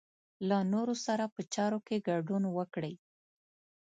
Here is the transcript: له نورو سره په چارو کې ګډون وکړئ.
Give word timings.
له 0.49 0.57
نورو 0.73 0.95
سره 1.05 1.23
په 1.35 1.41
چارو 1.53 1.79
کې 1.87 2.03
ګډون 2.09 2.43
وکړئ. 2.57 2.93